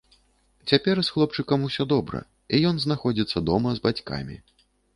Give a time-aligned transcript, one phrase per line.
[0.71, 2.23] Цяпер з хлопчыкам усё добра
[2.55, 4.35] і ён знаходзіцца дома з бацькамі.